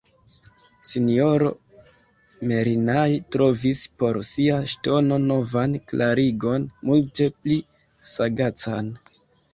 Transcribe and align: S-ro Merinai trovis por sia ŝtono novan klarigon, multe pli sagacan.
S-ro 0.91 1.49
Merinai 2.51 3.13
trovis 3.35 3.83
por 3.99 4.19
sia 4.31 4.57
ŝtono 4.73 5.21
novan 5.29 5.79
klarigon, 5.93 6.67
multe 6.91 7.29
pli 7.43 7.59
sagacan. 8.15 8.95